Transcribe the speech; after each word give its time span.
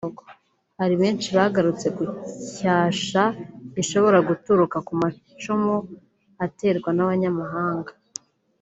Hari 0.79 0.95
benshi 1.01 1.27
bagarutse 1.37 1.87
ku 1.95 2.03
cyasha 2.55 3.23
gishobora 3.75 4.17
guturuka 4.29 4.77
ku 4.87 4.93
macumu 5.01 5.75
aterwa 6.45 6.89
n’abanyamahanga 6.93 7.91